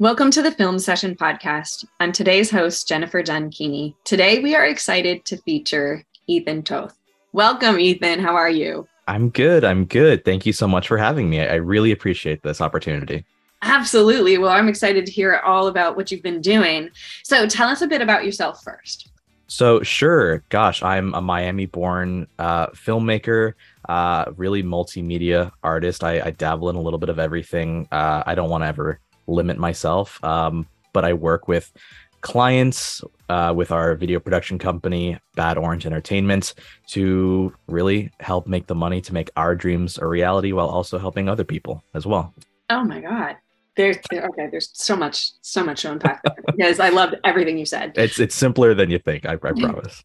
Welcome 0.00 0.30
to 0.30 0.42
the 0.42 0.52
Film 0.52 0.78
Session 0.78 1.16
Podcast. 1.16 1.84
I'm 1.98 2.12
today's 2.12 2.52
host, 2.52 2.86
Jennifer 2.86 3.20
Keeney. 3.50 3.96
Today, 4.04 4.38
we 4.38 4.54
are 4.54 4.64
excited 4.64 5.24
to 5.24 5.38
feature 5.38 6.04
Ethan 6.28 6.62
Toth. 6.62 6.96
Welcome, 7.32 7.80
Ethan. 7.80 8.20
How 8.20 8.36
are 8.36 8.48
you? 8.48 8.86
I'm 9.08 9.28
good. 9.30 9.64
I'm 9.64 9.86
good. 9.86 10.24
Thank 10.24 10.46
you 10.46 10.52
so 10.52 10.68
much 10.68 10.86
for 10.86 10.98
having 10.98 11.28
me. 11.28 11.40
I 11.40 11.54
really 11.54 11.90
appreciate 11.90 12.44
this 12.44 12.60
opportunity. 12.60 13.24
Absolutely. 13.62 14.38
Well, 14.38 14.52
I'm 14.52 14.68
excited 14.68 15.04
to 15.04 15.10
hear 15.10 15.38
all 15.38 15.66
about 15.66 15.96
what 15.96 16.12
you've 16.12 16.22
been 16.22 16.40
doing. 16.40 16.90
So, 17.24 17.48
tell 17.48 17.68
us 17.68 17.82
a 17.82 17.88
bit 17.88 18.00
about 18.00 18.24
yourself 18.24 18.62
first. 18.62 19.10
So, 19.48 19.82
sure. 19.82 20.44
Gosh, 20.48 20.80
I'm 20.80 21.12
a 21.14 21.20
Miami 21.20 21.66
born 21.66 22.28
uh, 22.38 22.68
filmmaker, 22.68 23.54
uh, 23.88 24.26
really 24.36 24.62
multimedia 24.62 25.50
artist. 25.64 26.04
I, 26.04 26.20
I, 26.20 26.30
dabble 26.30 26.70
in 26.70 26.76
a 26.76 26.80
little 26.80 27.00
bit 27.00 27.08
of 27.08 27.18
everything. 27.18 27.88
Uh, 27.90 28.22
I 28.24 28.36
don't 28.36 28.50
want 28.50 28.62
to 28.62 28.68
ever 28.68 29.00
limit 29.28 29.58
myself, 29.58 30.22
um, 30.24 30.66
but 30.92 31.04
I 31.04 31.12
work 31.12 31.46
with 31.46 31.72
clients 32.20 33.02
uh, 33.28 33.52
with 33.54 33.70
our 33.70 33.94
video 33.94 34.18
production 34.18 34.58
company, 34.58 35.18
Bad 35.36 35.58
Orange 35.58 35.86
Entertainment, 35.86 36.54
to 36.88 37.54
really 37.68 38.10
help 38.20 38.46
make 38.46 38.66
the 38.66 38.74
money 38.74 39.00
to 39.02 39.14
make 39.14 39.30
our 39.36 39.54
dreams 39.54 39.98
a 39.98 40.06
reality 40.06 40.52
while 40.52 40.68
also 40.68 40.98
helping 40.98 41.28
other 41.28 41.44
people 41.44 41.82
as 41.94 42.06
well. 42.06 42.34
Oh 42.70 42.82
my 42.82 43.00
God. 43.00 43.36
There's 43.76 43.98
okay. 44.12 44.48
There's 44.50 44.70
so 44.72 44.96
much, 44.96 45.30
so 45.40 45.62
much 45.62 45.82
to 45.82 45.92
unpack 45.92 46.20
because 46.46 46.80
I 46.80 46.88
loved 46.88 47.14
everything 47.22 47.56
you 47.58 47.64
said. 47.64 47.92
It's 47.94 48.18
it's 48.18 48.34
simpler 48.34 48.74
than 48.74 48.90
you 48.90 48.98
think. 48.98 49.24
I, 49.24 49.34
I 49.34 49.36
promise. 49.36 50.02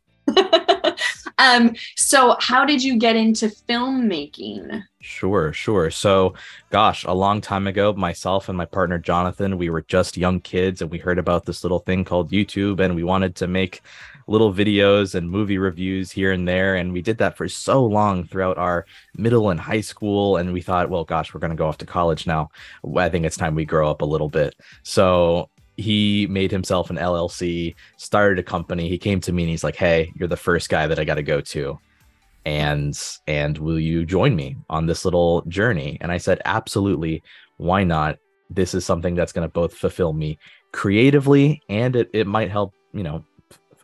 Um, 1.37 1.75
so 1.95 2.35
how 2.39 2.65
did 2.65 2.83
you 2.83 2.97
get 2.97 3.15
into 3.15 3.47
filmmaking? 3.47 4.83
Sure, 5.01 5.51
sure. 5.51 5.91
So, 5.91 6.33
gosh, 6.69 7.03
a 7.03 7.13
long 7.13 7.41
time 7.41 7.67
ago, 7.67 7.93
myself 7.93 8.47
and 8.47 8.57
my 8.57 8.65
partner 8.65 8.97
Jonathan, 8.97 9.57
we 9.57 9.69
were 9.69 9.81
just 9.81 10.15
young 10.15 10.39
kids 10.39 10.81
and 10.81 10.89
we 10.89 10.97
heard 10.97 11.19
about 11.19 11.45
this 11.45 11.63
little 11.63 11.79
thing 11.79 12.05
called 12.05 12.31
YouTube 12.31 12.79
and 12.79 12.95
we 12.95 13.03
wanted 13.03 13.35
to 13.35 13.47
make 13.47 13.81
little 14.27 14.53
videos 14.53 15.15
and 15.15 15.29
movie 15.29 15.57
reviews 15.57 16.11
here 16.11 16.31
and 16.31 16.47
there. 16.47 16.75
And 16.75 16.93
we 16.93 17.01
did 17.01 17.17
that 17.17 17.35
for 17.35 17.49
so 17.49 17.83
long 17.83 18.25
throughout 18.25 18.57
our 18.57 18.85
middle 19.17 19.49
and 19.49 19.59
high 19.59 19.81
school. 19.81 20.37
And 20.37 20.53
we 20.53 20.61
thought, 20.61 20.89
well, 20.89 21.03
gosh, 21.03 21.33
we're 21.33 21.41
going 21.41 21.51
to 21.51 21.57
go 21.57 21.67
off 21.67 21.79
to 21.79 21.85
college 21.85 22.25
now. 22.25 22.49
I 22.95 23.09
think 23.09 23.25
it's 23.25 23.37
time 23.37 23.55
we 23.55 23.65
grow 23.65 23.89
up 23.89 24.01
a 24.01 24.05
little 24.05 24.29
bit. 24.29 24.55
So 24.83 25.49
he 25.77 26.27
made 26.27 26.51
himself 26.51 26.89
an 26.89 26.97
LLC, 26.97 27.75
started 27.97 28.39
a 28.39 28.43
company. 28.43 28.89
He 28.89 28.97
came 28.97 29.19
to 29.21 29.31
me 29.33 29.43
and 29.43 29.49
he's 29.49 29.63
like, 29.63 29.75
"Hey, 29.75 30.11
you're 30.15 30.27
the 30.27 30.37
first 30.37 30.69
guy 30.69 30.87
that 30.87 30.99
I 30.99 31.03
got 31.03 31.15
to 31.15 31.23
go 31.23 31.41
to." 31.41 31.79
And 32.45 32.99
and 33.27 33.57
will 33.57 33.79
you 33.79 34.05
join 34.05 34.35
me 34.35 34.57
on 34.69 34.85
this 34.85 35.05
little 35.05 35.41
journey? 35.43 35.97
And 36.01 36.11
I 36.11 36.17
said, 36.17 36.41
"Absolutely. 36.45 37.23
Why 37.57 37.83
not? 37.83 38.17
This 38.49 38.73
is 38.73 38.85
something 38.85 39.15
that's 39.15 39.31
going 39.31 39.47
to 39.47 39.51
both 39.51 39.73
fulfill 39.73 40.13
me 40.13 40.37
creatively 40.73 41.61
and 41.69 41.95
it 41.95 42.09
it 42.13 42.27
might 42.27 42.51
help, 42.51 42.73
you 42.93 43.03
know, 43.03 43.23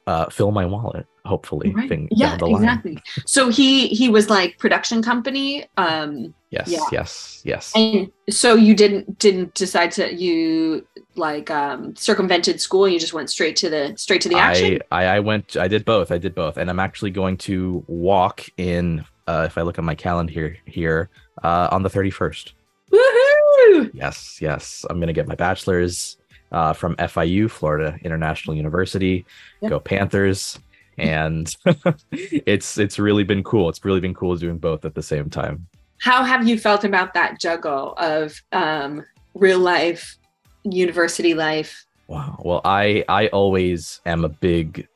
uh, 0.07 0.27
fill 0.29 0.51
my 0.51 0.65
wallet 0.65 1.05
hopefully 1.25 1.71
right. 1.71 1.87
thing 1.87 2.07
yeah 2.11 2.35
exactly 2.41 2.97
so 3.25 3.49
he 3.49 3.87
he 3.89 4.09
was 4.09 4.29
like 4.29 4.57
production 4.57 5.03
company 5.03 5.65
um 5.77 6.33
yes 6.49 6.67
yeah. 6.67 6.83
yes 6.91 7.41
yes 7.45 7.71
and 7.75 8.11
so 8.29 8.55
you 8.55 8.75
didn't 8.75 9.19
didn't 9.19 9.53
decide 9.53 9.91
to 9.91 10.13
you 10.13 10.85
like 11.15 11.51
um 11.51 11.95
circumvented 11.95 12.59
school 12.59 12.85
and 12.85 12.93
you 12.93 12.99
just 12.99 13.13
went 13.13 13.29
straight 13.29 13.55
to 13.55 13.69
the 13.69 13.93
straight 13.97 14.21
to 14.21 14.29
the 14.29 14.35
action 14.35 14.79
I, 14.91 15.03
I 15.03 15.15
i 15.15 15.19
went 15.19 15.57
i 15.57 15.67
did 15.67 15.85
both 15.85 16.11
i 16.11 16.17
did 16.17 16.33
both 16.33 16.57
and 16.57 16.69
i'm 16.69 16.79
actually 16.79 17.11
going 17.11 17.37
to 17.37 17.83
walk 17.87 18.45
in 18.57 19.05
uh 19.27 19.43
if 19.45 19.57
i 19.57 19.61
look 19.61 19.77
at 19.77 19.83
my 19.83 19.95
calendar 19.95 20.31
here 20.31 20.57
here 20.65 21.09
uh 21.43 21.69
on 21.71 21.83
the 21.83 21.89
31st 21.89 22.53
Woohoo! 22.91 23.91
yes 23.93 24.39
yes 24.41 24.85
i'm 24.89 24.99
gonna 24.99 25.13
get 25.13 25.27
my 25.27 25.35
bachelor's 25.35 26.17
uh, 26.51 26.73
from 26.73 26.95
FIU, 26.95 27.47
Florida 27.47 27.95
International 28.03 28.55
University. 28.55 29.23
Yep. 29.61 29.69
Go 29.69 29.79
Panthers! 29.79 30.57
and 30.99 31.55
it's 32.11 32.77
it's 32.77 32.99
really 32.99 33.23
been 33.23 33.43
cool. 33.43 33.69
It's 33.69 33.83
really 33.83 33.99
been 33.99 34.13
cool 34.13 34.35
doing 34.35 34.57
both 34.57 34.85
at 34.85 34.93
the 34.93 35.01
same 35.01 35.29
time. 35.29 35.67
How 35.99 36.23
have 36.23 36.47
you 36.47 36.57
felt 36.57 36.83
about 36.83 37.13
that 37.13 37.39
juggle 37.39 37.93
of 37.97 38.41
um, 38.51 39.05
real 39.33 39.59
life, 39.59 40.17
university 40.63 41.33
life? 41.33 41.85
Wow. 42.07 42.41
Well, 42.43 42.61
I 42.65 43.03
I 43.07 43.27
always 43.27 44.01
am 44.05 44.25
a 44.25 44.29
big. 44.29 44.87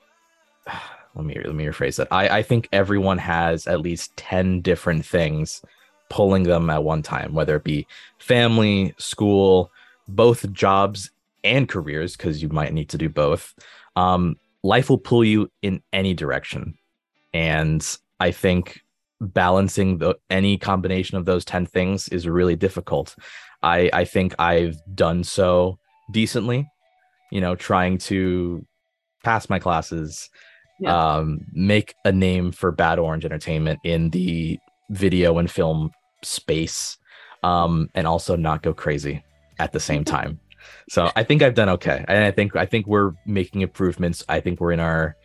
Let 1.16 1.25
me 1.25 1.36
let 1.36 1.53
me 1.53 1.66
rephrase 1.66 1.97
that. 1.97 2.08
I 2.09 2.40
I 2.40 2.41
think 2.41 2.68
everyone 2.74 3.19
has 3.19 3.68
at 3.68 3.81
least 3.81 4.18
ten 4.18 4.62
different 4.62 5.06
things 5.06 5.62
pulling 6.09 6.44
them 6.44 6.69
at 6.69 6.84
one 6.84 7.02
time, 7.02 7.34
whether 7.34 7.56
it 7.56 7.64
be 7.64 7.88
family, 8.20 8.94
school, 8.97 9.72
both 10.08 10.52
jobs 10.53 11.12
and 11.44 11.68
careers, 11.68 12.16
because 12.16 12.41
you 12.41 12.50
might 12.50 12.74
need 12.74 12.90
to 12.90 12.97
do 12.97 13.09
both. 13.09 13.53
Um, 13.96 14.38
life 14.64 14.90
will 14.90 14.97
pull 14.97 15.24
you 15.24 15.52
in 15.62 15.81
any 15.91 16.14
direction. 16.14 16.78
And 17.34 17.85
I 18.20 18.31
think 18.31 18.83
balancing 19.23 19.97
the, 20.00 20.16
any 20.29 20.57
combination 20.57 21.17
of 21.17 21.25
those 21.25 21.45
10 21.45 21.66
things 21.66 22.07
is 22.09 22.28
really 22.28 22.56
difficult. 22.56 23.16
I, 23.61 23.89
I 23.94 24.06
think 24.06 24.35
I've 24.39 24.78
done 24.94 25.23
so 25.23 25.79
decently, 26.11 26.69
you 27.31 27.41
know, 27.41 27.56
trying 27.56 27.97
to 28.00 28.66
pass 29.23 29.50
my 29.50 29.59
classes, 29.59 30.29
yeah. 30.79 31.16
um, 31.16 31.39
make 31.53 31.95
a 32.06 32.11
name 32.11 32.51
for 32.51 32.72
Bad 32.72 33.00
Orange 33.00 33.25
Entertainment 33.25 33.79
in 33.84 34.09
the 34.09 34.59
video 34.89 35.38
and 35.38 35.50
film 35.50 35.91
space, 36.23 36.97
um, 37.44 37.90
and 37.95 38.05
also 38.05 38.35
not 38.35 38.61
go 38.61 38.73
crazy 38.73 39.23
at 39.59 39.72
the 39.72 39.79
same 39.79 40.03
time. 40.05 40.40
So 40.90 41.11
I 41.16 41.23
think 41.23 41.41
I've 41.41 41.55
done 41.55 41.69
okay. 41.69 42.03
And 42.07 42.23
I 42.23 42.31
think 42.31 42.55
I 42.55 42.66
think 42.66 42.88
we're 42.88 43.11
making 43.25 43.61
improvements. 43.61 44.23
I 44.29 44.40
think 44.40 44.59
we're 44.59 44.72
in 44.72 44.79
our 44.79 45.16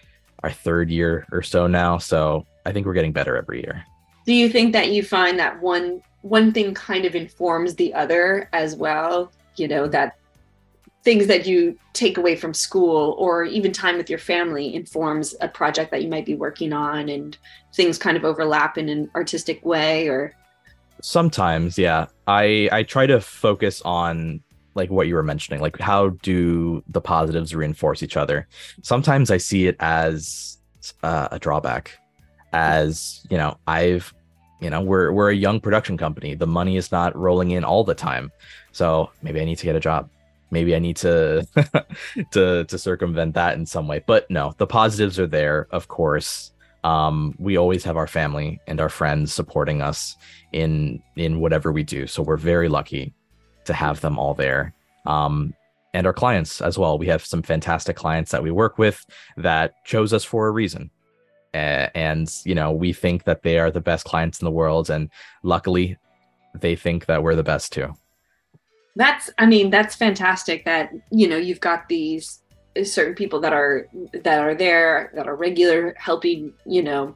our 0.43 0.51
third 0.51 0.91
year 0.91 1.27
or 1.33 1.43
so 1.43 1.67
now. 1.67 1.99
So 1.99 2.47
I 2.69 2.73
think 2.73 2.87
we're 2.87 2.95
getting 2.95 3.13
better 3.13 3.37
every 3.37 3.61
year. 3.63 3.85
Do 4.27 4.35
you 4.35 4.49
think 4.51 4.73
that 4.75 4.91
you 4.91 5.03
find 5.03 5.39
that 5.39 5.61
one 5.63 6.03
one 6.23 6.53
thing 6.53 6.75
kind 6.75 7.05
of 7.05 7.15
informs 7.15 7.75
the 7.75 7.95
other 7.95 8.49
as 8.53 8.77
well? 8.77 9.33
You 9.57 9.69
know, 9.69 9.89
that 9.89 10.19
things 11.05 11.27
that 11.29 11.47
you 11.47 11.79
take 11.95 12.19
away 12.19 12.37
from 12.37 12.53
school 12.53 13.15
or 13.19 13.45
even 13.45 13.73
time 13.73 13.97
with 13.97 14.11
your 14.11 14.19
family 14.19 14.75
informs 14.75 15.35
a 15.41 15.49
project 15.49 15.91
that 15.91 16.03
you 16.03 16.09
might 16.09 16.27
be 16.27 16.35
working 16.35 16.73
on 16.73 17.09
and 17.09 17.39
things 17.75 17.97
kind 17.97 18.17
of 18.17 18.25
overlap 18.25 18.77
in 18.77 18.89
an 18.89 19.11
artistic 19.15 19.65
way 19.65 20.09
or 20.09 20.35
sometimes 21.01 21.79
yeah 21.79 22.07
i 22.27 22.69
i 22.73 22.83
try 22.83 23.07
to 23.07 23.21
focus 23.21 23.81
on 23.83 24.43
like 24.75 24.91
what 24.91 25.07
you 25.07 25.15
were 25.15 25.23
mentioning 25.23 25.61
like 25.61 25.79
how 25.79 26.09
do 26.23 26.83
the 26.89 27.01
positives 27.01 27.55
reinforce 27.55 28.03
each 28.03 28.17
other 28.17 28.47
sometimes 28.83 29.31
i 29.31 29.37
see 29.37 29.67
it 29.67 29.77
as 29.81 30.59
uh, 31.03 31.29
a 31.31 31.39
drawback 31.39 31.97
as 32.53 33.27
you 33.31 33.37
know 33.37 33.57
i've 33.67 34.13
you 34.61 34.71
know 34.71 34.81
we're 34.81 35.13
we're 35.13 35.31
a 35.31 35.35
young 35.35 35.61
production 35.61 35.97
company 35.97 36.35
the 36.35 36.47
money 36.47 36.77
is 36.77 36.91
not 36.91 37.17
rolling 37.17 37.51
in 37.51 37.65
all 37.65 37.85
the 37.85 37.95
time 37.95 38.31
so 38.73 39.11
maybe 39.23 39.41
i 39.41 39.45
need 39.45 39.59
to 39.59 39.65
get 39.65 39.77
a 39.77 39.81
job 39.81 40.09
maybe 40.51 40.75
i 40.75 40.79
need 40.79 40.97
to 40.97 41.47
to 42.31 42.65
to 42.65 42.79
circumvent 42.79 43.35
that 43.35 43.57
in 43.57 43.67
some 43.67 43.87
way 43.87 44.03
but 44.07 44.31
no 44.31 44.55
the 44.59 44.67
positives 44.67 45.19
are 45.19 45.27
there 45.27 45.67
of 45.71 45.89
course 45.89 46.53
um, 46.85 47.35
we 47.41 47.59
always 47.59 47.83
have 47.83 47.97
our 47.97 48.07
family 48.07 48.61
and 48.69 48.81
our 48.81 48.89
friends 48.89 49.33
supporting 49.33 49.83
us 49.83 50.15
in 50.53 51.03
in 51.17 51.41
whatever 51.41 51.73
we 51.73 51.83
do 51.83 52.07
so 52.07 52.23
we're 52.23 52.37
very 52.37 52.69
lucky 52.69 53.13
to 53.69 53.73
have 53.73 54.01
them 54.01 54.19
all 54.19 54.35
there. 54.35 54.75
Um, 55.07 55.55
and 55.95 56.07
our 56.07 56.13
clients 56.13 56.61
as 56.61 56.77
well. 56.77 56.99
We 56.99 57.07
have 57.07 57.25
some 57.25 57.43
fantastic 57.43 57.97
clients 57.97 58.33
that 58.33 58.43
we 58.43 58.51
work 58.51 58.77
with 58.77 59.07
that 59.37 59.73
chose 59.85 60.13
us 60.13 60.25
for 60.25 60.49
a 60.49 60.51
reason. 60.51 60.91
Uh, 61.55 61.89
and, 61.95 62.31
you 62.45 62.55
know, 62.55 62.73
we 62.73 62.93
think 62.93 63.25
that 63.25 63.43
they 63.43 63.59
are 63.59 63.71
the 63.71 63.81
best 63.81 64.05
clients 64.05 64.41
in 64.41 64.45
the 64.45 64.51
world. 64.51 64.91
And 64.91 65.11
luckily, 65.43 65.97
they 66.55 66.77
think 66.77 67.07
that 67.07 67.23
we're 67.23 67.35
the 67.35 67.43
best 67.43 67.73
too. 67.73 67.95
That's, 68.97 69.31
I 69.39 69.47
mean, 69.47 69.71
that's 69.71 69.95
fantastic 69.95 70.65
that, 70.65 70.91
you 71.11 71.29
know, 71.29 71.37
you've 71.37 71.61
got 71.61 71.89
these 71.89 72.41
certain 72.85 73.15
people 73.15 73.41
that 73.41 73.53
are 73.53 73.89
that 74.13 74.39
are 74.39 74.55
there 74.55 75.11
that 75.15 75.27
are 75.27 75.35
regular 75.35 75.95
helping 75.99 76.53
you 76.67 76.83
know 76.83 77.15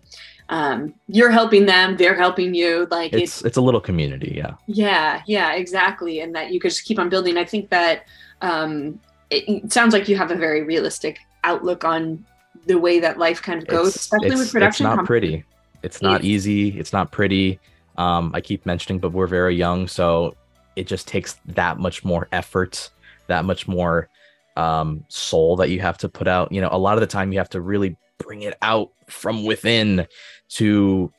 um, 0.49 0.95
you're 1.07 1.31
helping 1.31 1.67
them 1.67 1.97
they're 1.97 2.17
helping 2.17 2.55
you 2.55 2.87
like 2.91 3.13
it's, 3.13 3.39
it's, 3.39 3.45
it's 3.45 3.57
a 3.57 3.61
little 3.61 3.81
community 3.81 4.33
yeah 4.37 4.55
yeah 4.67 5.23
yeah 5.27 5.53
exactly 5.53 6.21
and 6.21 6.35
that 6.35 6.53
you 6.53 6.61
could 6.61 6.71
just 6.71 6.85
keep 6.85 6.99
on 6.99 7.09
building 7.09 7.37
i 7.37 7.45
think 7.45 7.71
that 7.71 8.07
um, 8.41 8.99
it, 9.31 9.49
it, 9.49 9.73
sounds 9.73 9.93
like 9.93 10.09
you 10.09 10.17
have 10.17 10.31
a 10.31 10.37
very 10.37 10.63
realistic 10.63 11.19
outlook 11.45 11.85
on 11.85 12.25
the 12.67 12.79
way 12.79 13.01
that 13.01 13.19
life 13.19 13.43
kind 13.43 13.61
of 13.61 13.69
goes 13.69 13.89
it's, 13.89 13.97
especially 13.97 14.29
it's, 14.29 14.39
with 14.39 14.53
production 14.53 14.87
it's 14.87 14.91
not 14.91 14.97
companies. 14.97 15.07
pretty. 15.07 15.45
It's 15.83 16.01
not 16.01 16.25
easy. 16.25 16.79
It's 16.79 16.93
not 16.93 17.11
pretty. 17.11 17.59
Um, 17.99 18.31
i 18.35 18.41
keep 18.41 18.65
mentioning 18.65 18.99
but 18.99 19.13
we're 19.13 19.27
very 19.27 19.55
young 19.55 19.87
so 19.87 20.35
it 20.77 20.87
just 20.87 21.07
takes 21.07 21.39
that 21.45 21.79
much 21.79 22.07
more 22.07 22.27
effort 22.33 22.89
that 23.27 23.45
much 23.45 23.69
more 23.69 24.09
um, 24.57 25.05
soul 25.09 25.57
that 25.57 25.71
you 25.71 25.81
have 25.81 25.99
to 25.99 26.09
put 26.09 26.29
out. 26.29 26.53
You 26.53 26.61
know 26.61 26.69
a 26.71 26.79
lot 26.79 26.95
of 26.95 27.01
the 27.01 27.07
time 27.07 27.33
you 27.33 27.39
have 27.39 27.51
to 27.51 27.61
really 27.61 27.97
bring 28.19 28.43
it 28.43 28.57
out 28.63 28.91
from 29.09 29.45
within 29.45 30.07
to 30.51 31.13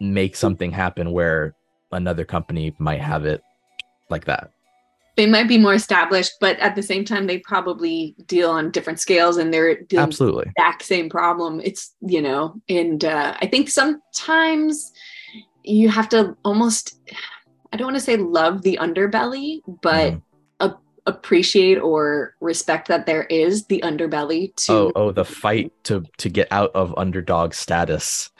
make 0.00 0.36
something 0.36 0.70
happen 0.72 1.12
where 1.12 1.54
another 1.92 2.24
company 2.24 2.74
might 2.78 3.00
have 3.00 3.24
it 3.24 3.42
like 4.10 4.24
that. 4.26 4.50
They 5.18 5.26
might 5.26 5.48
be 5.48 5.58
more 5.58 5.74
established, 5.74 6.34
but 6.40 6.56
at 6.60 6.76
the 6.76 6.82
same 6.82 7.04
time, 7.04 7.26
they 7.26 7.38
probably 7.38 8.14
deal 8.26 8.48
on 8.50 8.70
different 8.70 9.00
scales 9.00 9.36
and 9.36 9.52
they're 9.52 9.82
dealing 9.82 10.04
Absolutely. 10.04 10.44
with 10.44 10.54
the 10.54 10.62
exact 10.62 10.84
same 10.84 11.10
problem. 11.10 11.60
It's, 11.64 11.92
you 12.00 12.22
know, 12.22 12.54
and 12.68 13.04
uh, 13.04 13.34
I 13.42 13.46
think 13.46 13.68
sometimes 13.68 14.92
you 15.64 15.88
have 15.88 16.08
to 16.10 16.36
almost, 16.44 17.00
I 17.72 17.76
don't 17.76 17.88
want 17.88 17.96
to 17.96 18.00
say 18.00 18.16
love 18.16 18.62
the 18.62 18.78
underbelly, 18.80 19.60
but 19.82 20.12
Mhm. 20.12 20.22
a- 20.60 20.76
appreciate 21.06 21.78
or 21.78 22.36
respect 22.40 22.86
that 22.86 23.06
there 23.06 23.24
is 23.24 23.66
the 23.66 23.80
underbelly 23.84 24.54
to 24.66 24.72
Oh, 24.72 24.92
oh, 24.94 25.10
the 25.10 25.24
fight 25.24 25.72
to 25.84 26.04
to 26.18 26.28
get 26.28 26.46
out 26.52 26.70
of 26.76 26.94
underdog 26.96 27.54
status, 27.54 28.30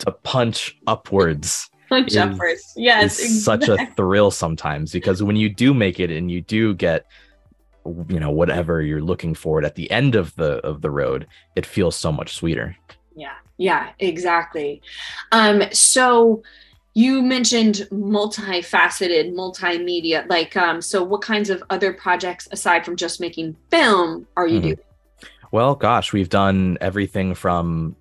to 0.00 0.12
punch 0.22 0.76
upwards. 0.86 1.70
Uppers. 1.90 2.72
Yes, 2.76 3.18
is 3.18 3.44
such 3.44 3.68
a 3.68 3.86
thrill 3.96 4.30
sometimes 4.30 4.92
because 4.92 5.22
when 5.22 5.36
you 5.36 5.48
do 5.48 5.72
make 5.74 6.00
it 6.00 6.10
and 6.10 6.30
you 6.30 6.40
do 6.40 6.74
get 6.74 7.06
you 8.08 8.18
know 8.18 8.30
whatever 8.30 8.82
you're 8.82 9.00
looking 9.02 9.34
for 9.34 9.62
at 9.64 9.76
the 9.76 9.88
end 9.90 10.14
of 10.16 10.34
the 10.34 10.54
of 10.66 10.82
the 10.82 10.90
road 10.90 11.24
it 11.54 11.64
feels 11.64 11.94
so 11.94 12.10
much 12.10 12.34
sweeter 12.34 12.76
Yeah, 13.14 13.34
yeah, 13.58 13.90
exactly. 14.00 14.82
Um, 15.30 15.62
so 15.72 16.42
you 16.94 17.22
mentioned 17.22 17.86
multifaceted, 17.92 19.32
multimedia. 19.34 20.28
Like, 20.28 20.56
um, 20.56 20.80
so 20.82 21.04
what 21.04 21.20
kinds 21.22 21.48
of 21.50 21.62
other 21.70 21.92
projects 21.92 22.48
aside 22.50 22.84
from 22.84 22.96
just 22.96 23.20
making 23.20 23.54
film 23.70 24.26
are 24.36 24.46
you 24.48 24.58
Mhm. 24.58 24.62
doing? 24.62 24.78
well 25.52 25.76
gosh 25.76 26.12
we've 26.12 26.28
done 26.28 26.76
everything 26.80 27.32
from 27.34 27.94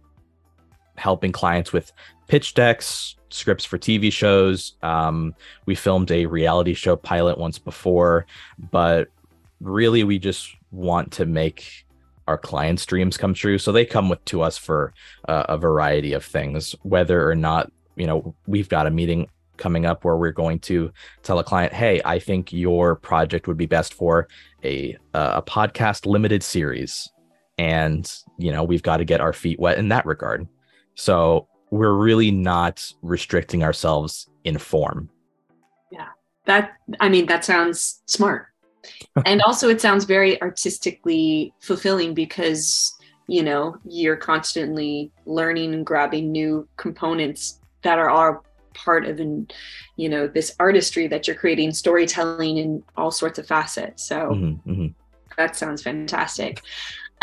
helping 0.96 1.32
clients 1.32 1.72
with 1.72 1.92
pitch 2.28 2.56
decks 2.56 3.16
scripts 3.36 3.66
for 3.66 3.78
tv 3.78 4.12
shows. 4.12 4.74
Um, 4.82 5.36
we 5.66 5.76
filmed 5.76 6.12
a 6.12 6.26
reality 6.26 6.74
show 6.74 6.96
pilot 6.96 7.38
once 7.38 7.60
before 7.60 8.26
but 8.72 9.10
really 9.62 10.04
we 10.04 10.20
just 10.20 10.56
want 10.72 11.12
to 11.14 11.26
make 11.26 11.86
our 12.28 12.38
clients 12.40 12.86
dreams 12.88 13.18
come 13.18 13.36
true. 13.36 13.60
So 13.60 13.72
they 13.72 13.86
come 13.86 14.10
with 14.10 14.24
to 14.26 14.42
us 14.42 14.58
for 14.58 14.94
uh, 15.28 15.46
a 15.48 15.58
variety 15.58 16.14
of 16.14 16.26
things 16.26 16.76
whether 16.82 17.30
or 17.30 17.36
not 17.36 17.72
you 17.96 18.08
know 18.08 18.36
we've 18.48 18.70
got 18.70 18.88
a 18.88 18.92
meeting 18.92 19.28
coming 19.58 19.86
up 19.86 20.04
where 20.04 20.18
we're 20.18 20.32
going 20.32 20.60
to 20.60 20.92
tell 21.24 21.40
a 21.40 21.44
client 21.44 21.72
hey 21.72 22.02
i 22.04 22.20
think 22.20 22.52
your 22.52 22.94
project 22.94 23.48
would 23.48 23.56
be 23.56 23.66
best 23.66 23.94
for 23.94 24.28
a 24.66 24.98
a 25.14 25.42
podcast 25.42 26.06
limited 26.06 26.44
series. 26.44 27.10
And 27.58 28.12
you 28.38 28.52
know 28.52 28.64
we've 28.64 28.84
got 28.84 28.98
to 28.98 29.06
get 29.06 29.22
our 29.22 29.32
feet 29.32 29.60
wet 29.60 29.78
in 29.78 29.90
that 29.90 30.06
regard. 30.06 30.48
So 30.96 31.48
we're 31.72 31.94
really 31.94 32.32
not 32.32 32.92
restricting 33.02 33.64
ourselves 33.64 34.30
in 34.44 34.58
form 34.58 35.10
Yeah. 35.92 36.10
That, 36.46 36.74
I 37.00 37.10
mean, 37.10 37.26
that 37.26 37.44
sounds 37.44 38.02
smart. 38.06 38.48
and 39.26 39.42
also, 39.42 39.68
it 39.70 39.82
sounds 39.82 40.06
very 40.06 40.40
artistically 40.42 41.54
fulfilling 41.60 42.14
because, 42.14 42.94
you 43.28 43.42
know, 43.42 43.78
you're 43.84 44.16
constantly 44.16 45.12
learning 45.26 45.74
and 45.74 45.84
grabbing 45.86 46.32
new 46.32 46.68
components 46.78 47.60
that 47.82 47.98
are 47.98 48.10
all 48.10 48.46
part 48.76 49.06
of, 49.06 49.20
an, 49.20 49.48
you 49.96 50.08
know, 50.08 50.28
this 50.28 50.56
artistry 50.60 51.08
that 51.08 51.28
you're 51.28 51.36
creating, 51.36 51.72
storytelling 51.72 52.58
in 52.58 52.84
all 52.96 53.10
sorts 53.10 53.40
of 53.40 53.48
facets. 53.48 54.08
So, 54.08 54.30
Mhm, 54.30 54.60
mhm. 54.66 54.94
That 55.38 55.56
sounds 55.56 55.82
fantastic. 55.82 56.62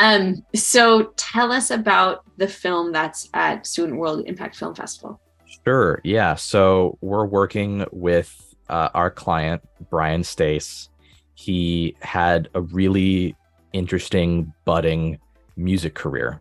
Um, 0.03 0.45
so 0.53 1.13
tell 1.17 1.53
us 1.53 1.71
about 1.71 2.25
the 2.37 2.49
film 2.49 2.91
that's 2.91 3.29
at 3.35 3.69
Student 3.69 4.01
World 4.01 4.25
Impact 4.27 4.57
Film 4.57 4.75
Festival. 4.75 5.21
Sure. 5.65 6.01
Yeah. 6.03 6.35
So 6.35 6.99
we're 7.03 7.25
working 7.25 7.87
with 7.93 8.57
uh, 8.69 8.89
our 8.95 9.13
client, 9.13 9.63
Brian 9.91 10.25
Stace. 10.25 10.89
He 11.35 11.95
had 12.01 12.49
a 12.55 12.63
really 12.63 13.37
interesting 13.73 14.53
budding 14.65 15.21
music 15.57 15.95
career. 15.95 16.41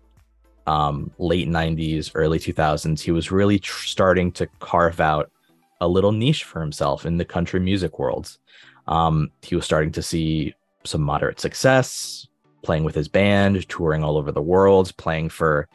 Um, 0.66 1.12
late 1.19 1.48
90s, 1.48 2.10
early 2.16 2.40
2000s. 2.40 3.00
He 3.00 3.12
was 3.12 3.31
really 3.31 3.60
tr- 3.60 3.86
starting 3.86 4.31
to 4.34 4.48
carve 4.58 5.00
out 5.00 5.30
a 5.81 5.88
little 5.88 6.12
niche 6.12 6.46
for 6.46 6.62
himself 6.62 7.06
in 7.06 7.18
the 7.18 7.25
country 7.25 7.60
music 7.60 8.00
world. 8.00 8.36
Um, 8.88 9.30
he 9.44 9.56
was 9.56 9.66
starting 9.66 9.92
to 9.92 10.02
see 10.02 10.56
some 10.84 11.02
moderate 11.02 11.40
success, 11.40 12.28
playing 12.62 12.84
with 12.84 12.96
his 12.96 13.08
band, 13.08 13.68
touring 13.68 14.04
all 14.04 14.18
over 14.18 14.31
the 14.31 14.42
world, 14.42 14.96
playing 14.98 15.30
for 15.30 15.68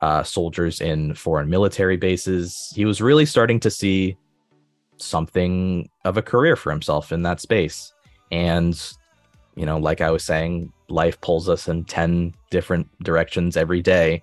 uh, 0.00 0.22
soldiers 0.22 0.80
in 0.80 1.14
foreign 1.14 1.48
military 1.48 1.96
bases. 1.96 2.72
He 2.74 2.84
was 2.84 3.00
really 3.00 3.26
starting 3.26 3.60
to 3.60 3.70
see 3.70 4.16
something 4.98 5.88
of 6.04 6.16
a 6.16 6.22
career 6.22 6.56
for 6.56 6.70
himself 6.70 7.12
in 7.12 7.22
that 7.22 7.40
space. 7.40 7.92
And, 8.30 8.80
you 9.54 9.66
know, 9.66 9.78
like 9.78 10.00
I 10.00 10.10
was 10.10 10.24
saying, 10.24 10.72
life 10.88 11.20
pulls 11.20 11.48
us 11.48 11.68
in 11.68 11.84
10 11.84 12.34
different 12.50 12.88
directions 13.02 13.56
every 13.56 13.82
day. 13.82 14.22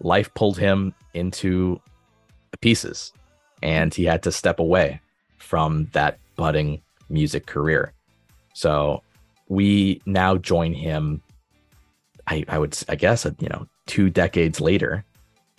Life 0.00 0.32
pulled 0.34 0.58
him 0.58 0.94
into 1.14 1.80
pieces, 2.60 3.12
and 3.62 3.92
he 3.92 4.04
had 4.04 4.22
to 4.22 4.32
step 4.32 4.58
away 4.58 5.00
from 5.38 5.88
that 5.92 6.18
budding 6.36 6.80
music 7.08 7.46
career. 7.46 7.92
So 8.54 9.02
we 9.48 10.00
now 10.06 10.36
join 10.36 10.72
him. 10.72 11.22
I, 12.30 12.44
I 12.48 12.58
would, 12.58 12.76
I 12.88 12.94
guess, 12.94 13.26
uh, 13.26 13.32
you 13.40 13.48
know, 13.48 13.66
two 13.86 14.08
decades 14.08 14.60
later, 14.60 15.04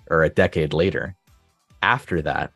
or 0.09 0.23
a 0.23 0.29
decade 0.29 0.73
later, 0.73 1.15
after 1.83 2.21
that, 2.21 2.51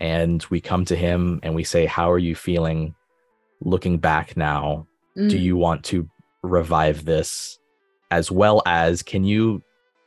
and 0.00 0.44
we 0.50 0.60
come 0.60 0.84
to 0.86 0.96
him 0.96 1.40
and 1.42 1.54
we 1.54 1.64
say, 1.64 1.86
"How 1.86 2.10
are 2.10 2.18
you 2.18 2.34
feeling? 2.34 2.94
Looking 3.62 3.98
back 3.98 4.36
now, 4.36 4.86
do 5.16 5.36
Mm. 5.36 5.40
you 5.40 5.56
want 5.56 5.84
to 5.84 6.08
revive 6.42 7.04
this 7.04 7.58
as 8.10 8.30
well 8.30 8.62
as 8.64 9.02
can 9.02 9.22
you 9.24 9.62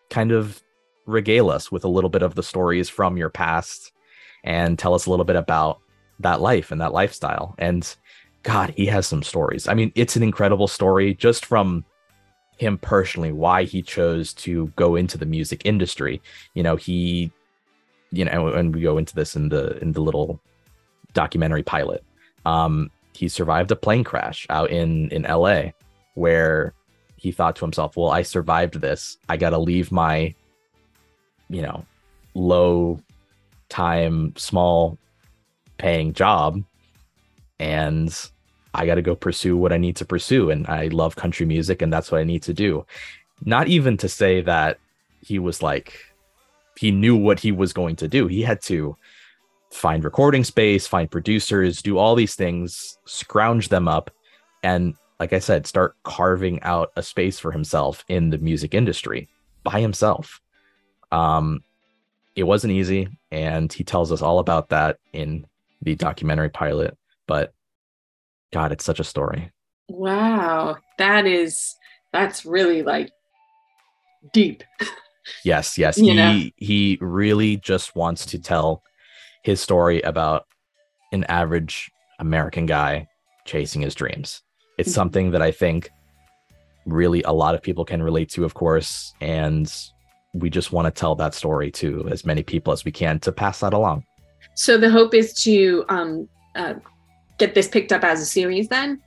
kind 0.10 0.32
of 0.32 0.62
regale 1.06 1.50
us 1.52 1.72
with 1.72 1.84
a 1.84 1.88
little 1.88 2.10
bit 2.10 2.24
of 2.24 2.34
the 2.34 2.42
stories 2.42 2.90
from 2.90 3.16
your 3.18 3.30
past 3.30 3.92
and 4.44 4.80
tell 4.80 4.96
us 4.96 5.06
a 5.06 5.10
little 5.12 5.26
bit 5.26 5.36
about 5.36 5.80
that 6.20 6.42
life 6.42 6.72
and 6.72 6.82
that 6.82 6.94
lifestyle 6.94 7.54
and 7.60 7.96
god 8.42 8.74
he 8.76 8.86
has 8.88 9.06
some 9.06 9.22
stories 9.22 9.68
i 9.68 9.74
mean 9.76 9.92
it's 9.96 10.16
an 10.16 10.24
incredible 10.24 10.68
story 10.68 11.14
just 11.14 11.46
from 11.46 11.86
him 12.64 12.78
personally 12.78 13.32
why 13.32 13.64
he 13.64 13.82
chose 13.82 14.34
to 14.34 14.68
go 14.76 14.96
into 14.96 15.18
the 15.18 15.26
music 15.26 15.62
industry 15.66 16.22
you 16.54 16.64
know 16.64 16.76
he 16.76 17.32
you 18.12 18.26
know 18.26 18.48
and 18.48 18.76
we 18.76 18.82
go 18.82 18.98
into 18.98 19.14
this 19.16 19.36
in 19.36 19.50
the 19.50 19.78
in 19.80 19.92
the 19.92 20.02
little 20.02 20.40
documentary 21.14 21.64
pilot 21.64 22.04
um 22.46 22.90
he 23.14 23.28
survived 23.28 23.72
a 23.72 23.76
plane 23.76 24.04
crash 24.04 24.48
out 24.50 24.72
in 24.72 25.10
in 25.10 25.22
LA 25.24 25.66
where 26.16 26.74
he 27.16 27.32
thought 27.32 27.56
to 27.56 27.64
himself, 27.64 27.96
"Well, 27.96 28.10
I 28.10 28.24
survived 28.24 28.82
this. 28.82 29.18
I 29.30 29.38
got 29.38 29.52
to 29.52 29.58
leave 29.58 29.92
my 29.92 30.34
you 31.50 31.62
know, 31.62 31.86
low 32.34 33.00
time 33.70 34.34
small 34.36 34.98
paying 35.78 36.14
job 36.14 36.64
and 37.60 38.32
I 38.74 38.86
got 38.86 38.96
to 38.96 39.02
go 39.02 39.16
pursue 39.16 39.56
what 39.56 39.74
I 39.74 39.78
need 39.78 39.96
to 39.98 40.06
pursue 40.06 40.50
and 40.50 40.68
I 40.68 40.88
love 40.88 41.16
country 41.16 41.46
music 41.46 41.82
and 41.82 41.92
that's 41.92 42.12
what 42.12 42.22
I 42.22 42.24
need 42.24 42.44
to 42.44 42.54
do." 42.54 42.86
Not 43.46 43.68
even 43.68 43.98
to 43.98 44.08
say 44.10 44.42
that 44.42 44.80
he 45.22 45.40
was 45.40 45.62
like 45.62 46.00
he 46.78 46.92
knew 46.92 47.16
what 47.16 47.40
he 47.40 47.52
was 47.52 47.74
going 47.74 47.96
to 47.98 48.08
do. 48.08 48.28
He 48.28 48.42
had 48.42 48.62
to 48.64 48.98
find 49.72 50.04
recording 50.04 50.44
space, 50.44 50.88
find 50.88 51.10
producers, 51.10 51.82
do 51.82 51.98
all 51.98 52.16
these 52.16 52.36
things, 52.36 52.98
scrounge 53.06 53.70
them 53.70 53.88
up, 53.88 54.12
and 54.64 54.96
like 55.20 55.34
I 55.34 55.40
said, 55.40 55.68
start 55.68 55.96
carving 56.04 56.62
out 56.64 56.92
a 56.96 57.04
space 57.04 57.40
for 57.40 57.52
himself 57.52 58.04
in 58.08 58.30
the 58.30 58.38
music 58.38 58.74
industry 58.74 59.30
by 59.64 59.80
himself. 59.80 60.42
Um, 61.12 61.64
it 62.36 62.44
wasn't 62.44 62.74
easy, 62.74 63.08
and 63.32 63.72
he 63.72 63.84
tells 63.84 64.12
us 64.12 64.22
all 64.22 64.40
about 64.40 64.70
that 64.70 64.98
in 65.14 65.46
the 65.82 65.96
documentary 65.96 66.50
pilot. 66.50 66.98
But 67.28 67.54
God, 68.54 68.72
it's 68.72 68.86
such 68.86 69.00
a 69.00 69.04
story. 69.04 69.52
Wow, 69.90 70.78
that 70.98 71.26
is 71.26 71.76
that's 72.14 72.46
really 72.46 72.84
like 72.84 73.10
deep. 74.32 74.64
Yes, 75.44 75.78
yes. 75.78 75.98
You 75.98 76.12
he 76.12 76.14
know? 76.14 76.50
he 76.58 76.98
really 77.02 77.58
just 77.58 77.96
wants 77.96 78.26
to 78.28 78.40
tell 78.40 78.82
his 79.44 79.60
story 79.60 80.02
about 80.02 80.46
an 81.12 81.24
average 81.26 81.90
American 82.20 82.66
guy 82.66 83.08
chasing 83.46 83.82
his 83.82 83.96
dreams. 83.96 84.42
It's 84.78 84.90
Mhm. 84.90 84.96
something 84.96 85.32
that 85.32 85.42
I 85.42 85.52
think 85.52 85.90
really 86.86 87.24
a 87.24 87.32
lot 87.32 87.56
of 87.56 87.62
people 87.62 87.86
can 87.86 88.02
relate 88.04 88.30
to, 88.32 88.46
of 88.46 88.54
course, 88.54 89.14
and 89.22 89.72
we 90.34 90.50
just 90.50 90.72
want 90.72 90.86
to 90.86 90.92
tell 90.92 91.16
that 91.16 91.34
story 91.34 91.72
to 91.72 92.08
as 92.10 92.26
many 92.26 92.44
people 92.44 92.74
as 92.74 92.86
we 92.86 92.92
can 92.92 93.20
to 93.20 93.32
pass 93.32 93.60
that 93.62 93.74
along. 93.74 94.04
So 94.56 94.78
the 94.78 94.90
hope 94.90 95.14
is 95.14 95.34
to 95.44 95.86
um, 95.90 96.28
uh, 96.56 96.76
get 97.38 97.56
this 97.56 97.68
picked 97.68 97.92
up 97.92 98.04
as 98.04 98.22
a 98.22 98.26
series. 98.26 98.68
Then, 98.68 99.02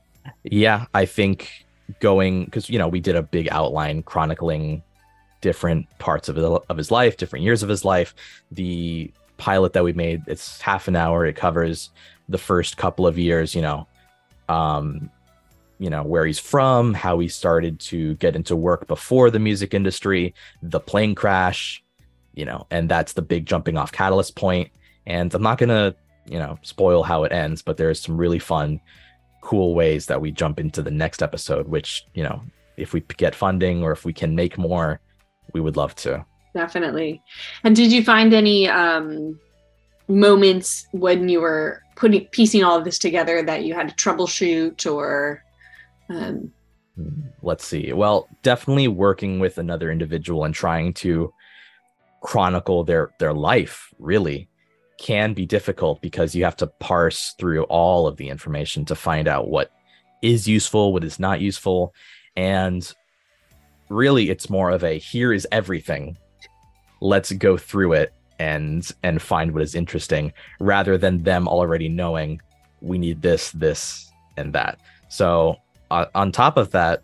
Yeah, 0.44 0.86
I 0.94 1.06
think 1.06 1.50
going 2.00 2.44
because 2.46 2.68
you 2.68 2.78
know 2.78 2.88
we 2.88 3.00
did 3.00 3.16
a 3.16 3.22
big 3.22 3.48
outline 3.50 4.02
chronicling 4.02 4.82
different 5.40 5.86
parts 5.98 6.28
of 6.28 6.36
his, 6.36 6.44
of 6.44 6.76
his 6.76 6.90
life, 6.90 7.16
different 7.16 7.44
years 7.44 7.62
of 7.62 7.68
his 7.68 7.84
life. 7.84 8.14
The 8.50 9.12
pilot 9.36 9.74
that 9.74 9.84
we 9.84 9.92
made, 9.92 10.22
it's 10.26 10.60
half 10.60 10.88
an 10.88 10.96
hour. 10.96 11.24
It 11.26 11.36
covers 11.36 11.90
the 12.28 12.38
first 12.38 12.76
couple 12.76 13.06
of 13.06 13.18
years, 13.18 13.54
you 13.54 13.62
know, 13.62 13.86
um, 14.48 15.10
you 15.78 15.90
know, 15.90 16.02
where 16.02 16.26
he's 16.26 16.38
from, 16.38 16.94
how 16.94 17.18
he 17.18 17.28
started 17.28 17.78
to 17.78 18.14
get 18.14 18.34
into 18.34 18.56
work 18.56 18.86
before 18.86 19.30
the 19.30 19.38
music 19.38 19.74
industry, 19.74 20.34
the 20.62 20.80
plane 20.80 21.14
crash, 21.14 21.82
you 22.34 22.44
know, 22.44 22.66
and 22.70 22.88
that's 22.88 23.12
the 23.12 23.22
big 23.22 23.46
jumping 23.46 23.76
off 23.76 23.92
catalyst 23.92 24.34
point. 24.36 24.70
And 25.06 25.32
I'm 25.34 25.42
not 25.42 25.58
to, 25.68 25.94
you 26.28 26.38
know, 26.38 26.58
spoil 26.62 27.02
how 27.02 27.24
it 27.24 27.32
ends, 27.32 27.62
but 27.62 27.76
there's 27.76 28.00
some 28.00 28.16
really 28.16 28.38
fun, 28.38 28.80
cool 29.42 29.74
ways 29.74 30.06
that 30.06 30.20
we 30.20 30.30
jump 30.30 30.58
into 30.58 30.82
the 30.82 30.90
next 30.90 31.22
episode, 31.22 31.68
which, 31.68 32.06
you 32.14 32.22
know, 32.22 32.42
if 32.76 32.92
we 32.92 33.00
get 33.00 33.34
funding 33.34 33.82
or 33.82 33.92
if 33.92 34.04
we 34.04 34.12
can 34.12 34.34
make 34.34 34.58
more, 34.58 35.00
we 35.52 35.60
would 35.60 35.76
love 35.76 35.94
to. 35.96 36.24
Definitely. 36.54 37.22
And 37.64 37.76
did 37.76 37.92
you 37.92 38.02
find 38.02 38.32
any 38.32 38.68
um, 38.68 39.38
moments 40.08 40.86
when 40.92 41.28
you 41.28 41.40
were 41.40 41.82
putting 41.96 42.26
piecing 42.26 42.62
all 42.62 42.78
of 42.78 42.84
this 42.84 42.98
together 42.98 43.42
that 43.42 43.64
you 43.64 43.74
had 43.74 43.88
to 43.88 43.94
troubleshoot 43.94 44.90
or 44.90 45.42
um... 46.08 46.52
let's 47.42 47.66
see 47.66 47.92
well 47.92 48.28
definitely 48.42 48.86
working 48.86 49.40
with 49.40 49.58
another 49.58 49.90
individual 49.90 50.44
and 50.44 50.54
trying 50.54 50.92
to 50.92 51.32
chronicle 52.22 52.84
their 52.84 53.10
their 53.18 53.32
life 53.32 53.92
really 53.98 54.48
can 54.98 55.34
be 55.34 55.46
difficult 55.46 56.00
because 56.00 56.34
you 56.34 56.44
have 56.44 56.56
to 56.56 56.66
parse 56.66 57.34
through 57.38 57.64
all 57.64 58.06
of 58.06 58.16
the 58.16 58.28
information 58.28 58.84
to 58.86 58.94
find 58.94 59.28
out 59.28 59.48
what 59.48 59.70
is 60.22 60.48
useful 60.48 60.92
what 60.92 61.04
is 61.04 61.18
not 61.18 61.40
useful. 61.40 61.94
And 62.36 62.90
really 63.88 64.30
it's 64.30 64.50
more 64.50 64.70
of 64.70 64.82
a 64.82 64.98
here 64.98 65.32
is 65.32 65.46
everything. 65.52 66.16
Let's 67.00 67.32
go 67.32 67.56
through 67.56 67.92
it 67.94 68.12
and 68.38 68.90
and 69.02 69.20
find 69.20 69.52
what 69.52 69.62
is 69.62 69.74
interesting 69.74 70.32
rather 70.60 70.98
than 70.98 71.22
them 71.22 71.48
already 71.48 71.88
knowing 71.88 72.40
we 72.80 72.98
need 72.98 73.22
this 73.22 73.50
this 73.52 74.10
and 74.36 74.52
that. 74.52 74.78
So 75.08 75.56
uh, 75.90 76.06
on 76.14 76.32
top 76.32 76.56
of 76.56 76.70
that 76.72 77.02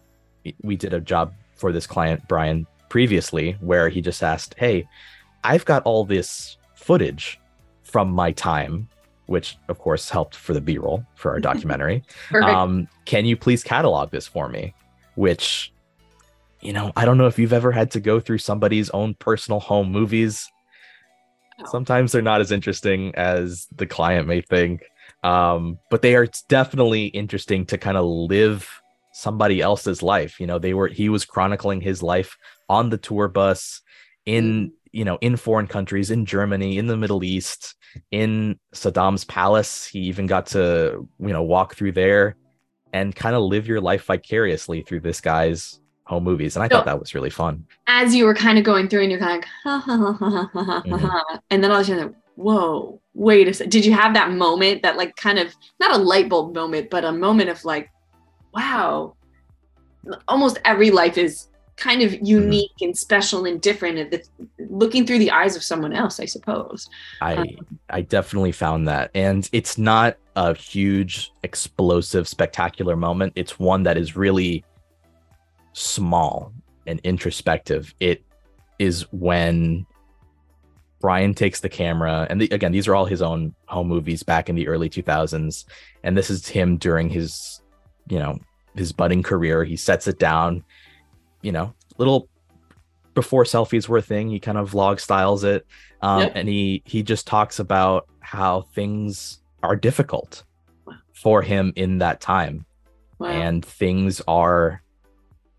we 0.62 0.76
did 0.76 0.92
a 0.92 1.00
job 1.00 1.32
for 1.54 1.72
this 1.72 1.86
client 1.86 2.26
brian 2.26 2.66
previously 2.88 3.52
where 3.60 3.88
he 3.88 4.00
just 4.00 4.22
asked 4.22 4.54
hey 4.58 4.86
i've 5.44 5.64
got 5.64 5.82
all 5.84 6.04
this 6.04 6.56
footage 6.74 7.38
from 7.92 8.10
my 8.10 8.32
time 8.32 8.88
which 9.26 9.56
of 9.68 9.78
course 9.78 10.10
helped 10.10 10.34
for 10.34 10.52
the 10.52 10.60
b-roll 10.60 11.04
for 11.14 11.30
our 11.30 11.40
documentary 11.50 12.02
um, 12.42 12.88
can 13.04 13.24
you 13.24 13.36
please 13.36 13.62
catalog 13.62 14.10
this 14.10 14.26
for 14.26 14.48
me 14.48 14.74
which 15.14 15.72
you 16.60 16.72
know 16.72 16.90
i 16.96 17.04
don't 17.04 17.18
know 17.18 17.26
if 17.26 17.38
you've 17.38 17.52
ever 17.52 17.70
had 17.70 17.90
to 17.90 18.00
go 18.00 18.18
through 18.18 18.38
somebody's 18.38 18.90
own 18.90 19.14
personal 19.14 19.60
home 19.60 19.92
movies 19.92 20.50
Sometimes 21.66 22.12
they're 22.12 22.22
not 22.22 22.40
as 22.40 22.52
interesting 22.52 23.14
as 23.14 23.66
the 23.76 23.86
client 23.86 24.26
may 24.26 24.40
think. 24.40 24.84
Um, 25.22 25.78
but 25.90 26.02
they 26.02 26.16
are 26.16 26.26
definitely 26.48 27.06
interesting 27.06 27.66
to 27.66 27.78
kind 27.78 27.96
of 27.96 28.04
live 28.04 28.68
somebody 29.12 29.60
else's 29.60 30.02
life. 30.02 30.40
You 30.40 30.46
know, 30.46 30.58
they 30.58 30.74
were 30.74 30.88
he 30.88 31.08
was 31.08 31.24
chronicling 31.24 31.80
his 31.80 32.02
life 32.02 32.36
on 32.68 32.90
the 32.90 32.98
tour 32.98 33.28
bus 33.28 33.82
in, 34.26 34.70
mm. 34.70 34.72
You 34.92 35.04
know, 35.04 35.18
in 35.20 35.36
foreign 35.36 35.66
countries, 35.66 36.10
in 36.10 36.26
Germany, 36.26 36.78
in 36.78 36.86
the 36.86 36.96
Middle 36.96 37.24
East, 37.24 37.74
in 38.10 38.58
Saddam's 38.74 39.24
palace. 39.24 39.86
He 39.86 40.00
even 40.00 40.26
got 40.26 40.46
to, 40.48 41.08
you 41.18 41.32
know, 41.32 41.42
walk 41.42 41.74
through 41.74 41.92
there 41.92 42.36
and 42.92 43.14
kind 43.16 43.34
of 43.34 43.42
live 43.42 43.66
your 43.66 43.80
life 43.80 44.04
vicariously 44.04 44.82
through 44.82 45.00
this 45.00 45.20
guy's 45.20 45.80
home 46.04 46.24
movies. 46.24 46.56
And 46.56 46.62
I 46.62 46.68
so, 46.68 46.76
thought 46.76 46.84
that 46.86 47.00
was 47.00 47.14
really 47.14 47.30
fun. 47.30 47.64
As 47.86 48.14
you 48.14 48.26
were 48.26 48.34
kind 48.34 48.58
of 48.58 48.64
going 48.64 48.88
through 48.88 49.02
and 49.02 49.10
you're 49.10 49.20
kind 49.20 49.42
of 49.42 49.48
like, 49.48 49.48
ha, 49.64 49.78
ha, 49.78 49.96
ha, 49.96 50.12
ha, 50.12 50.50
ha, 50.52 50.82
mm-hmm. 50.84 51.36
and 51.50 51.64
then 51.64 51.70
all 51.70 51.78
of 51.78 51.82
a 51.82 51.84
sudden, 51.86 52.14
whoa, 52.36 53.00
wait 53.14 53.48
a 53.48 53.54
second. 53.54 53.70
Did 53.70 53.86
you 53.86 53.92
have 53.92 54.14
that 54.14 54.32
moment 54.32 54.82
that 54.82 54.96
like 54.96 55.16
kind 55.16 55.38
of 55.38 55.54
not 55.80 55.94
a 55.94 56.02
light 56.02 56.28
bulb 56.28 56.54
moment, 56.54 56.90
but 56.90 57.04
a 57.04 57.12
moment 57.12 57.48
of 57.50 57.64
like, 57.64 57.90
wow, 58.54 59.14
almost 60.28 60.58
every 60.64 60.90
life 60.90 61.16
is 61.16 61.48
kind 61.76 62.02
of 62.02 62.12
mm-hmm. 62.12 62.24
unique 62.26 62.70
mm-hmm. 62.72 62.86
and 62.86 62.98
special 62.98 63.46
and 63.46 63.60
different 63.60 63.98
and 63.98 64.22
looking 64.72 65.06
through 65.06 65.18
the 65.18 65.30
eyes 65.30 65.54
of 65.54 65.62
someone 65.62 65.92
else 65.92 66.18
i 66.18 66.24
suppose 66.24 66.88
i 67.20 67.34
um, 67.34 67.48
i 67.90 68.00
definitely 68.00 68.52
found 68.52 68.88
that 68.88 69.10
and 69.14 69.48
it's 69.52 69.76
not 69.78 70.16
a 70.36 70.54
huge 70.54 71.30
explosive 71.42 72.26
spectacular 72.26 72.96
moment 72.96 73.32
it's 73.36 73.58
one 73.58 73.82
that 73.82 73.96
is 73.96 74.16
really 74.16 74.64
small 75.72 76.52
and 76.86 77.00
introspective. 77.04 77.94
It 78.00 78.24
is 78.78 79.02
when 79.12 79.86
Brian 81.00 81.34
takes 81.34 81.60
the 81.60 81.68
camera, 81.68 82.26
and 82.30 82.40
the, 82.40 82.48
again, 82.50 82.72
these 82.72 82.88
are 82.88 82.94
all 82.94 83.06
his 83.06 83.22
own 83.22 83.54
home 83.66 83.88
movies 83.88 84.22
back 84.22 84.48
in 84.48 84.54
the 84.54 84.68
early 84.68 84.88
2000s. 84.88 85.64
And 86.04 86.16
this 86.16 86.30
is 86.30 86.46
him 86.46 86.76
during 86.76 87.08
his, 87.08 87.60
you 88.08 88.18
know, 88.18 88.38
his 88.74 88.92
budding 88.92 89.22
career. 89.22 89.64
He 89.64 89.76
sets 89.76 90.06
it 90.06 90.18
down, 90.18 90.64
you 91.42 91.52
know, 91.52 91.74
little 91.98 92.28
before 93.14 93.44
selfies 93.44 93.88
were 93.88 93.98
a 93.98 94.02
thing. 94.02 94.28
He 94.28 94.40
kind 94.40 94.58
of 94.58 94.72
vlog 94.72 95.00
styles 95.00 95.44
it, 95.44 95.66
um, 96.00 96.22
yep. 96.22 96.32
and 96.34 96.48
he 96.48 96.82
he 96.84 97.02
just 97.02 97.26
talks 97.26 97.58
about 97.58 98.08
how 98.20 98.62
things 98.74 99.40
are 99.62 99.76
difficult 99.76 100.44
for 101.12 101.42
him 101.42 101.72
in 101.76 101.98
that 101.98 102.20
time, 102.20 102.64
wow. 103.18 103.28
and 103.28 103.64
things 103.64 104.20
are 104.26 104.82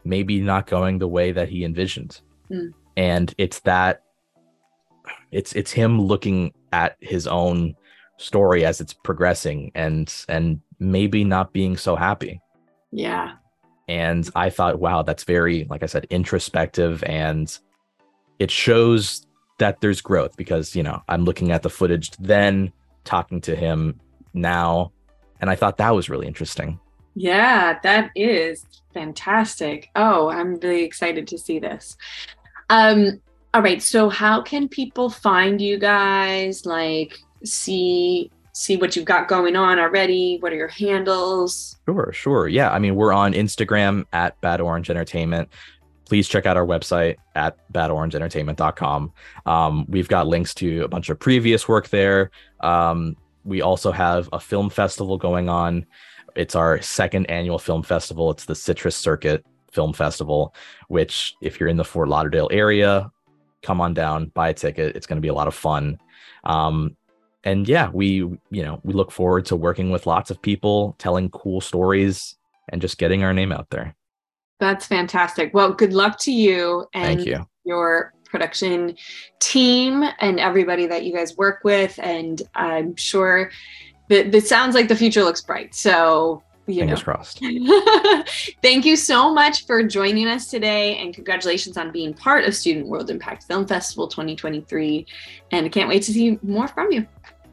maybe 0.04 0.42
not 0.42 0.68
going 0.68 1.00
the 1.00 1.08
way 1.08 1.32
that 1.32 1.50
he 1.50 1.64
envisioned. 1.64 2.20
Mm. 2.50 2.74
And 2.98 3.34
it's 3.38 3.60
that 3.62 4.04
it's 5.32 5.54
it's 5.54 5.72
him 5.72 6.02
looking 6.02 6.54
at 6.72 6.98
his 7.00 7.28
own 7.28 7.76
story 8.18 8.66
as 8.66 8.80
it's 8.80 8.94
progressing 8.94 9.72
and 9.76 10.14
and 10.30 10.62
maybe 10.80 11.24
not 11.24 11.54
being 11.54 11.78
so 11.78 11.96
happy. 11.96 12.42
Yeah. 12.92 13.34
And 13.88 14.30
I 14.36 14.50
thought, 14.50 14.80
wow, 14.80 15.02
that's 15.04 15.24
very, 15.24 15.66
like 15.70 15.84
I 15.84 15.88
said, 15.88 16.08
introspective 16.10 17.04
and 17.04 17.58
it 18.40 18.50
shows 18.50 19.26
that 19.60 19.82
there's 19.82 20.02
growth 20.02 20.36
because, 20.38 20.76
you 20.76 20.84
know, 20.84 21.02
I'm 21.08 21.26
looking 21.26 21.52
at 21.52 21.64
the 21.64 21.70
footage 21.70 22.12
then, 22.18 22.72
talking 23.04 23.42
to 23.42 23.56
him 23.56 24.00
now. 24.34 24.92
And 25.40 25.50
I 25.50 25.56
thought 25.56 25.78
that 25.78 25.94
was 25.94 26.10
really 26.10 26.28
interesting. 26.28 26.80
Yeah, 27.16 27.80
that 27.84 28.12
is 28.16 28.66
fantastic. 28.94 29.90
Oh, 29.96 30.30
I'm 30.30 30.56
really 30.56 30.84
excited 30.84 31.28
to 31.28 31.38
see 31.38 31.60
this. 31.60 31.96
Um, 32.70 33.22
all 33.54 33.62
right, 33.62 33.82
so 33.82 34.10
how 34.10 34.42
can 34.42 34.68
people 34.68 35.10
find 35.10 35.62
you 35.62 35.78
guys? 35.78 36.66
Like, 36.66 37.20
see 37.44 38.32
see 38.54 38.78
what 38.78 38.96
you've 38.96 39.06
got 39.06 39.28
going 39.28 39.56
on 39.56 39.80
already. 39.80 40.38
What 40.40 40.54
are 40.54 40.56
your 40.56 40.68
handles? 40.68 41.78
Sure, 41.86 42.12
sure. 42.14 42.48
Yeah, 42.48 42.72
I 42.72 42.80
mean, 42.80 42.96
we're 42.96 43.14
on 43.14 43.34
Instagram 43.34 44.06
at 44.14 44.40
Bad 44.42 44.62
Orange 44.62 44.90
Entertainment. 44.90 45.50
Please 46.06 46.28
check 46.28 46.46
out 46.46 46.58
our 46.58 46.66
website 46.66 47.18
at 47.36 47.58
badorangeentertainment.com. 47.74 49.12
Um, 49.46 49.86
we've 49.88 50.08
got 50.08 50.28
links 50.28 50.54
to 50.56 50.84
a 50.84 50.88
bunch 50.88 51.10
of 51.10 51.20
previous 51.20 51.68
work 51.68 51.90
there. 51.90 52.32
Um, 52.60 53.18
we 53.44 53.62
also 53.62 53.92
have 53.92 54.30
a 54.32 54.40
film 54.40 54.70
festival 54.70 55.18
going 55.18 55.50
on 55.50 55.86
it's 56.36 56.56
our 56.56 56.82
second 56.82 57.28
annual 57.28 57.60
film 57.60 57.84
festival. 57.84 58.32
It's 58.32 58.46
the 58.46 58.56
Citrus 58.56 58.96
Circuit 58.96 59.46
Film 59.72 59.94
Festival, 59.94 60.54
which, 60.88 61.36
if 61.42 61.60
you're 61.60 61.70
in 61.70 61.78
the 61.78 61.86
Fort 61.86 62.10
Lauderdale 62.10 62.50
area, 62.52 63.12
come 63.62 63.82
on 63.82 63.94
down, 63.94 64.28
buy 64.28 64.50
a 64.50 64.54
ticket. 64.54 64.96
It's 64.96 65.08
going 65.08 65.18
to 65.18 65.22
be 65.22 65.28
a 65.28 65.34
lot 65.34 65.48
of 65.48 65.56
fun. 65.56 66.00
Um, 66.44 66.96
and 67.44 67.68
yeah, 67.68 67.90
we, 67.92 68.16
you 68.16 68.40
know, 68.64 68.80
we 68.84 68.94
look 68.94 69.12
forward 69.12 69.46
to 69.48 69.56
working 69.56 69.92
with 69.92 70.06
lots 70.06 70.32
of 70.32 70.42
people, 70.42 70.96
telling 70.98 71.30
cool 71.30 71.62
stories, 71.62 72.36
and 72.70 72.82
just 72.82 72.98
getting 72.98 73.24
our 73.24 73.34
name 73.34 73.52
out 73.52 73.70
there. 73.70 73.96
That's 74.60 74.86
fantastic. 74.86 75.54
Well, 75.54 75.74
good 75.74 75.94
luck 75.94 76.18
to 76.20 76.32
you 76.32 76.88
and 76.94 77.18
Thank 77.18 77.28
you. 77.28 77.46
your 77.66 78.14
production 78.24 78.96
team 79.40 80.04
and 80.20 80.40
everybody 80.40 80.88
that 80.88 81.04
you 81.04 81.14
guys 81.14 81.36
work 81.36 81.62
with. 81.64 82.00
And 82.02 82.42
I'm 82.56 82.96
sure 82.96 83.52
that 84.10 84.34
it 84.34 84.48
sounds 84.48 84.74
like 84.74 84.88
the 84.88 84.96
future 84.96 85.24
looks 85.24 85.42
bright. 85.42 85.76
So 85.76 86.42
you 86.66 86.80
Fingers 86.80 87.00
know. 87.00 87.04
crossed. 87.04 87.40
Thank 88.62 88.86
you 88.86 88.96
so 88.96 89.34
much 89.34 89.66
for 89.66 89.84
joining 89.84 90.28
us 90.28 90.50
today, 90.50 90.98
and 90.98 91.14
congratulations 91.14 91.76
on 91.76 91.92
being 91.92 92.14
part 92.14 92.46
of 92.46 92.56
Student 92.56 92.88
World 92.88 93.10
Impact 93.10 93.44
Film 93.44 93.68
Festival 93.68 94.08
2023. 94.08 95.06
And 95.52 95.66
I 95.66 95.70
can't 95.70 95.90
wait 95.90 96.04
to 96.04 96.14
see 96.14 96.40
more 96.42 96.70
from 96.70 96.92
you. 96.92 97.06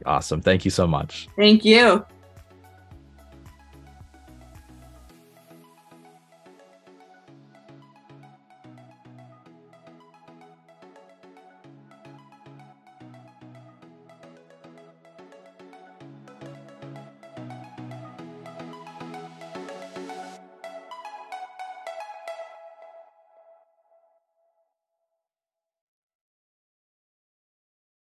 Awesome. 0.06 0.40
Thank 0.40 0.64
you 0.64 0.70
so 0.70 0.86
much. 0.86 1.28
Thank 1.36 1.64
you. 1.64 2.04